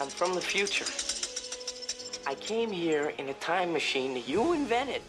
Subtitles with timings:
[0.00, 0.84] I'm from the future.
[2.24, 5.02] I came here in a time machine that you invented.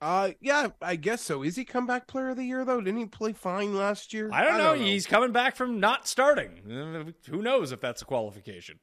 [0.00, 1.42] Uh, yeah, I guess so.
[1.42, 2.80] Is he comeback player of the year though?
[2.80, 4.30] Didn't he play fine last year?
[4.32, 4.64] I don't, I know.
[4.64, 4.84] don't know.
[4.84, 7.14] He's coming back from not starting.
[7.28, 8.78] Who knows if that's a qualification?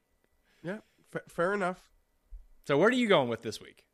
[0.62, 0.80] Yeah,
[1.16, 1.90] f- fair enough.
[2.68, 3.86] So where are you going with this week?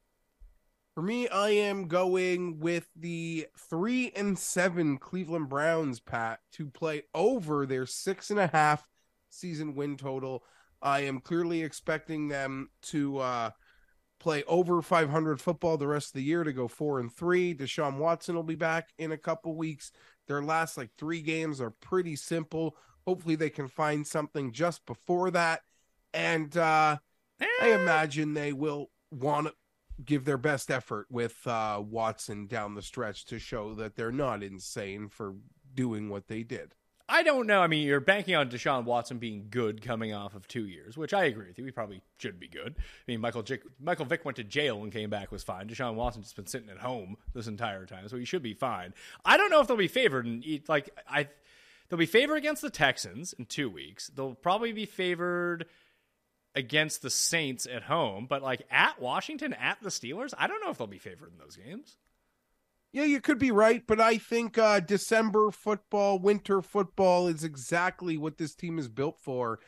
[0.95, 7.04] For me, I am going with the three and seven Cleveland Browns, Pat, to play
[7.14, 8.90] over their six and a half
[9.30, 10.44] season win total.
[10.82, 13.52] I am clearly expecting them to uh,
[14.22, 17.55] play over 500 football the rest of the year to go four and three.
[17.55, 19.91] Deshaun Watson will be back in a couple weeks.
[20.27, 22.77] Their last like three games are pretty simple.
[23.05, 25.61] Hopefully, they can find something just before that.
[26.14, 26.97] And uh,
[27.61, 29.53] I imagine they will want to
[30.05, 34.44] give their best effort with uh, Watson down the stretch to show that they're not
[34.44, 35.36] insane for
[35.73, 36.75] doing what they did.
[37.12, 37.62] I don't know.
[37.62, 41.14] I mean, you're banking on Deshaun Watson being good coming off of two years, which
[41.14, 41.66] I agree with you.
[41.66, 42.73] He probably should be good.
[42.78, 45.67] I mean, Michael J- Michael Vick went to jail and came back was fine.
[45.67, 48.94] Deshaun Watson's just been sitting at home this entire time, so he should be fine.
[49.26, 50.26] I don't know if they'll be favored.
[50.26, 51.28] And like I,
[51.89, 54.08] they'll be favored against the Texans in two weeks.
[54.08, 55.66] They'll probably be favored
[56.56, 60.72] against the Saints at home, but like at Washington, at the Steelers, I don't know
[60.72, 61.98] if they'll be favored in those games.
[62.94, 68.18] Yeah, you could be right, but I think uh, December football, winter football is exactly
[68.18, 69.60] what this team is built for.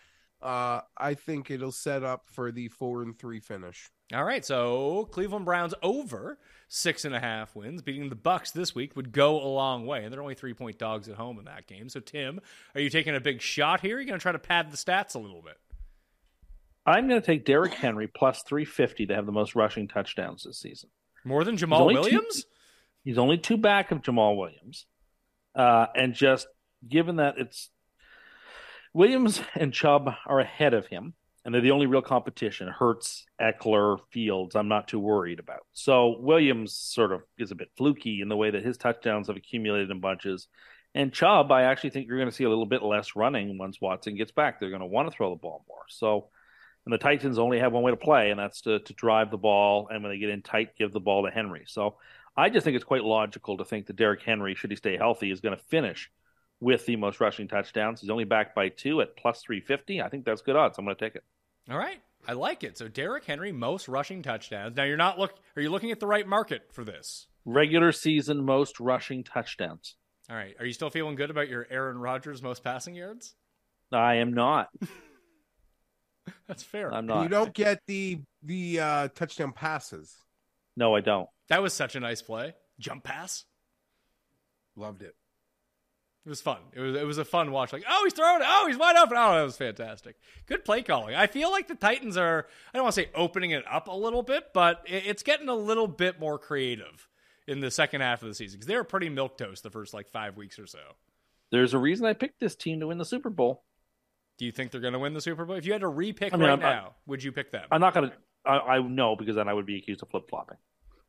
[0.41, 3.89] Uh, I think it'll set up for the four and three finish.
[4.13, 8.75] All right, so Cleveland Browns over six and a half wins, beating the Bucks this
[8.75, 11.45] week would go a long way, and they're only three point dogs at home in
[11.45, 11.87] that game.
[11.87, 12.41] So, Tim,
[12.75, 13.95] are you taking a big shot here?
[13.95, 15.57] Are you going to try to pad the stats a little bit?
[16.85, 20.59] I'm going to take Derrick Henry plus 350 to have the most rushing touchdowns this
[20.59, 20.89] season.
[21.23, 22.43] More than Jamaal Williams?
[22.43, 22.49] Two,
[23.03, 24.85] He's only two back of Jamaal Williams.
[25.55, 26.47] Uh, and just
[26.87, 27.69] given that it's
[28.93, 31.13] Williams and Chubb are ahead of him,
[31.45, 32.67] and they're the only real competition.
[32.67, 35.61] Hurts, Ekeler, Fields, I'm not too worried about.
[35.73, 39.35] So Williams sort of is a bit fluky in the way that his touchdowns have
[39.35, 40.47] accumulated in bunches.
[40.95, 43.81] And Chubb, I actually think you're going to see a little bit less running once
[43.81, 44.59] Watson gets back.
[44.59, 45.83] They're going to want to throw the ball more.
[45.89, 46.29] So,
[46.85, 49.37] and the Titans only have one way to play, and that's to, to drive the
[49.37, 49.89] ball.
[49.91, 51.63] And when they get in tight, give the ball to Henry.
[51.67, 51.95] So
[52.35, 55.31] I just think it's quite logical to think that Derrick Henry, should he stay healthy,
[55.31, 56.09] is going to finish
[56.59, 58.01] with the most rushing touchdowns.
[58.01, 60.01] He's only backed by two at plus 350.
[60.01, 60.77] I think that's good odds.
[60.77, 61.23] I'm going to take it.
[61.69, 62.01] All right.
[62.27, 62.77] I like it.
[62.77, 64.75] So Derrick Henry, most rushing touchdowns.
[64.77, 65.33] Now you're not look.
[65.55, 67.27] Are you looking at the right market for this?
[67.45, 69.95] Regular season most rushing touchdowns.
[70.29, 70.55] All right.
[70.57, 73.35] Are you still feeling good about your Aaron Rodgers most passing yards?
[73.91, 74.69] I am not.
[76.47, 76.93] That's fair.
[76.93, 77.23] I'm not.
[77.23, 80.15] You don't get the the uh, touchdown passes.
[80.77, 81.27] No, I don't.
[81.49, 82.53] That was such a nice play.
[82.79, 83.45] Jump pass.
[84.75, 85.15] Loved it.
[86.25, 86.59] It was fun.
[86.73, 87.73] It was it was a fun watch.
[87.73, 88.47] Like, oh, he's throwing it.
[88.49, 89.17] Oh, he's wide open.
[89.17, 90.15] Oh, that was fantastic.
[90.45, 91.15] Good play calling.
[91.15, 92.47] I feel like the Titans are.
[92.73, 95.55] I don't want to say opening it up a little bit, but it's getting a
[95.55, 97.09] little bit more creative
[97.45, 99.93] in the second half of the season because they were pretty milk toast the first
[99.93, 100.79] like five weeks or so.
[101.51, 103.63] There's a reason I picked this team to win the Super Bowl.
[104.37, 105.57] Do you think they're going to win the Super Bowl?
[105.57, 107.67] If you had to repick I mean, right I'm, now, would you pick them?
[107.69, 108.15] I'm not going to.
[108.45, 110.57] I, I know because then I would be accused of flip flopping.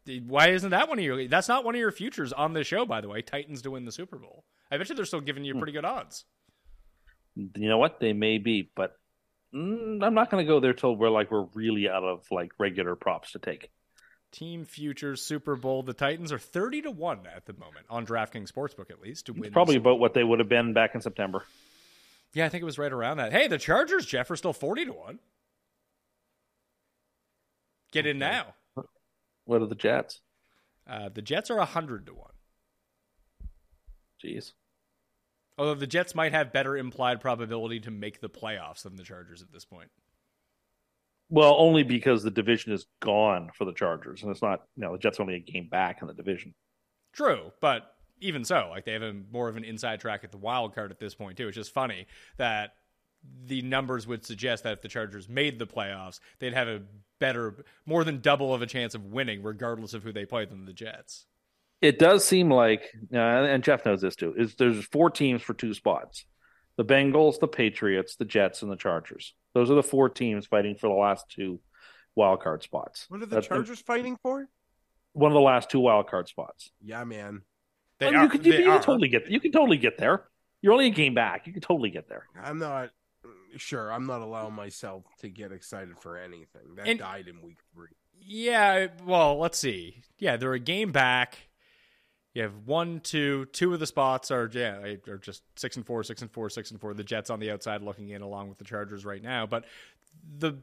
[0.07, 1.27] Why isn't that one of your?
[1.29, 3.23] That's not one of your futures on this show, by the way.
[3.23, 4.45] Titans to win the Super Bowl.
[4.71, 5.61] I bet you they're still giving you hmm.
[5.61, 6.25] pretty good odds.
[7.37, 8.01] You know what?
[8.01, 8.97] They may be, but
[9.55, 12.53] mm, I'm not going to go there till we're like we're really out of like
[12.59, 13.71] regular props to take.
[14.31, 15.83] Team futures Super Bowl.
[15.83, 19.33] The Titans are thirty to one at the moment on DraftKings Sportsbook, at least to
[19.33, 19.45] win.
[19.45, 21.45] It's probably about what they would have been back in September.
[22.33, 23.33] Yeah, I think it was right around that.
[23.33, 25.21] Hey, the Chargers, Geoff, are still forty to one.
[27.93, 28.55] Get in now.
[29.45, 30.21] What are the Jets?
[30.89, 32.33] Uh, the Jets are hundred to one.
[34.23, 34.53] Jeez.
[35.57, 39.43] Although the Jets might have better implied probability to make the playoffs than the Chargers
[39.43, 39.91] at this point.
[41.31, 44.63] Well, only because the division is gone for the Chargers, and it's not.
[44.77, 46.55] You know, the Jets only a game back in the division.
[47.13, 50.39] True, but even so, like they have a, more of an inside track at the
[50.39, 51.49] wild card at this point too.
[51.49, 52.07] It's just funny
[52.37, 52.75] that
[53.47, 56.83] the numbers would suggest that if the Chargers made the playoffs, they'd have a
[57.21, 60.65] better, more than double of a chance of winning, regardless of who they play than
[60.65, 61.27] the Jets.
[61.81, 62.83] It does seem like,
[63.13, 66.25] uh, and Geoff knows this too, is there's four teams for two spots:
[66.77, 69.35] the Bengals, the Patriots, the Jets, and the Chargers.
[69.53, 71.61] Those are the four teams fighting for the last two
[72.17, 73.05] wild card spots.
[73.09, 74.49] What are the That's- Chargers fighting for?
[75.13, 76.71] One of the last two wild card spots.
[76.83, 77.43] Yeah, man.
[78.01, 78.23] They Well, are.
[78.25, 78.83] you can, you, they you can are.
[78.83, 79.31] totally get.
[79.31, 80.25] You can totally get there.
[80.63, 81.47] You're only a game back.
[81.47, 82.25] You can totally get there.
[82.43, 82.91] I'm not
[83.57, 83.93] sure.
[83.93, 86.75] I'm not allowing myself to get excited for anything.
[86.77, 87.89] That And- died in week three.
[88.27, 90.03] Yeah, well, let's see.
[90.19, 91.49] Yeah, they're a game back.
[92.33, 96.03] You have one, two, two of the spots are yeah, are just six and four,
[96.03, 96.95] six and four, six and four.
[96.95, 99.47] The Jets on the outside looking in along with the Chargers right now.
[99.47, 99.65] But
[100.39, 100.55] the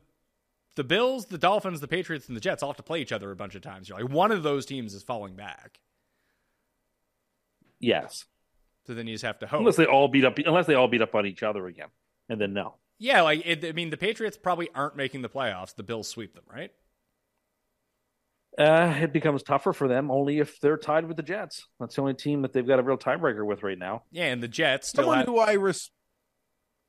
[0.75, 3.29] the Bills, the Dolphins, the Patriots, and the Jets all have to play each other
[3.31, 3.87] a bunch of times.
[3.89, 5.79] You're like one of those teams is falling back.
[7.79, 8.25] Yes,
[8.85, 9.59] So then you just have to hope.
[9.59, 10.37] unless they all beat up.
[10.37, 11.87] Unless they all beat up on each other again,
[12.29, 12.75] and then no.
[13.01, 15.75] Yeah, like it, I mean, the Patriots probably aren't making the playoffs.
[15.75, 16.69] The Bills sweep them, right?
[18.59, 21.65] Uh, it becomes tougher for them only if they're tied with the Jets.
[21.80, 24.03] That's the only team that they've got a real tiebreaker with right now.
[24.12, 25.25] Yeah, and the Jets still Someone have.
[25.25, 25.89] who I res-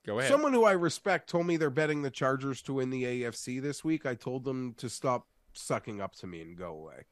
[0.05, 0.31] Go ahead.
[0.31, 3.82] someone who I respect told me they're betting the Chargers to win the AFC this
[3.82, 4.05] week.
[4.05, 7.06] I told them to stop sucking up to me and go away.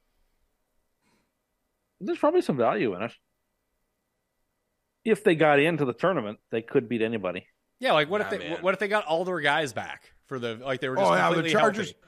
[2.02, 3.12] There's probably some value in it.
[5.06, 7.46] If they got into the tournament, they could beat anybody.
[7.80, 8.58] Yeah, like what if they man.
[8.60, 11.14] what if they got all their guys back for the like they were just Oh
[11.14, 11.86] yeah, the Chargers.
[11.88, 11.98] healthy?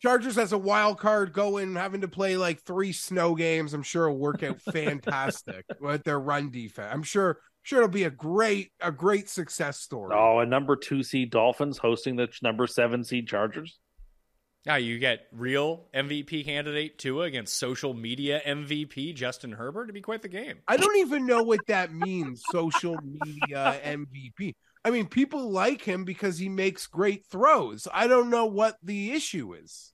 [0.00, 3.72] Chargers as a wild card going, having to play like three snow games.
[3.72, 6.88] I'm sure it'll work out fantastic with their run defense.
[6.92, 10.12] I'm sure, sure it'll be a great, a great success story.
[10.18, 13.78] Oh, a number two seed Dolphins hosting the number seven seed Chargers.
[14.66, 20.00] Now you get real MVP candidate Tua against social media MVP Justin Herbert to be
[20.00, 20.58] quite the game.
[20.66, 22.42] I don't even know what that means.
[22.50, 24.54] Social media MVP.
[24.84, 27.86] I mean, people like him because he makes great throws.
[27.92, 29.92] I don't know what the issue is.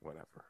[0.00, 0.44] Whatever.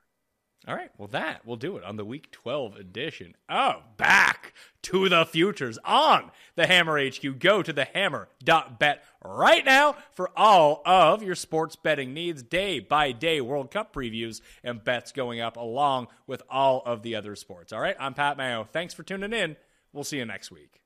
[0.68, 5.08] All right, well that will do it on the Week 12 edition of Back to
[5.08, 7.40] the Futures on the Hammer HQ.
[7.40, 13.10] Go to the hammer.bet right now for all of your sports betting needs, day by
[13.10, 17.72] day World Cup previews and bets going up along with all of the other sports.
[17.72, 18.62] All right, I'm Pat Mayo.
[18.62, 19.56] Thanks for tuning in.
[19.92, 20.81] We'll see you next week.